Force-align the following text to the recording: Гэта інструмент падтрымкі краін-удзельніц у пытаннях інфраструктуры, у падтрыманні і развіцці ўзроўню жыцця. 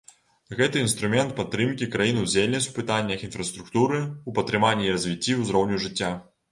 Гэта 0.59 0.75
інструмент 0.85 1.35
падтрымкі 1.39 1.89
краін-удзельніц 1.97 2.63
у 2.73 2.73
пытаннях 2.81 3.29
інфраструктуры, 3.29 4.03
у 4.31 4.35
падтрыманні 4.41 4.85
і 4.89 4.95
развіцці 4.99 5.41
ўзроўню 5.45 5.77
жыцця. 5.89 6.11